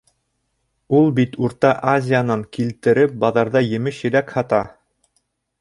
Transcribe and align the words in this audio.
Ул 0.99 1.11
бит 1.19 1.35
Урта 1.49 1.73
Азиянан 1.91 2.45
килтереп 2.57 3.15
баҙарҙа 3.25 3.65
емеш-еләк 3.67 4.37
һата. 4.39 4.65